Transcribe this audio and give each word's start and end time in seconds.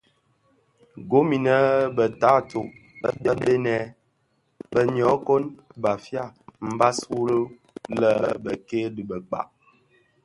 Gom 1.09 1.27
inèn 1.37 1.67
bë 1.95 2.05
taatoh 2.21 2.69
bë 3.01 3.09
bënèn, 3.41 3.87
bë 4.71 4.81
nyokon 4.95 5.43
(Bafia) 5.83 6.23
mbas 6.73 6.97
wu 7.13 7.19
lè 7.99 8.11
bekke 8.43 8.81
dhi 8.95 9.03
bëkpag, 9.09 9.47